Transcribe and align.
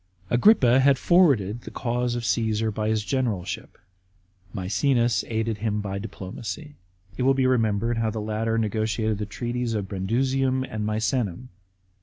Agrippa 0.31 0.79
had 0.79 0.97
forwarded 0.97 1.61
the 1.61 1.69
cause 1.69 2.15
of 2.15 2.25
Caesar 2.25 2.71
by 2.71 2.89
his 2.89 3.05
generalship; 3.05 3.77
Maecenas 4.51 5.23
aided 5.27 5.59
him 5.59 5.79
by 5.79 5.99
diplomacy. 5.99 6.73
It 7.17 7.21
will 7.21 7.35
be 7.35 7.45
re 7.45 7.59
membered 7.59 7.97
how 7.99 8.09
the 8.09 8.19
latter 8.19 8.57
negotiated 8.57 9.19
the 9.19 9.27
treaties 9.27 9.75
of 9.75 9.87
Brundusium 9.87 10.63
and 10.63 10.87
Misenum. 10.87 11.49